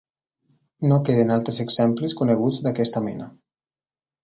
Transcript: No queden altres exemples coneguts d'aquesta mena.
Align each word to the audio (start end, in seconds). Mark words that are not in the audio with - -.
No 0.91 0.97
queden 1.09 1.33
altres 1.35 1.61
exemples 1.65 2.17
coneguts 2.23 2.65
d'aquesta 2.69 3.05
mena. 3.11 3.31